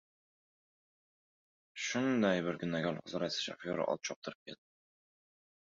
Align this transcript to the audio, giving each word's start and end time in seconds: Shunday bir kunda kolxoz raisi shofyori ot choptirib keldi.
Shunday 1.89 2.43
bir 2.49 2.59
kunda 2.65 2.81
kolxoz 2.87 3.17
raisi 3.25 3.47
shofyori 3.49 3.89
ot 3.95 4.05
choptirib 4.11 4.43
keldi. 4.51 4.63